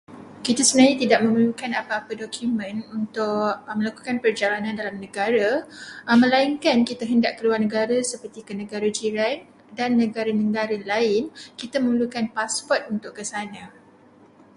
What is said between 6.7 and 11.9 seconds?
kita hendak ke negara jiran, dan negara-negara lain. Kita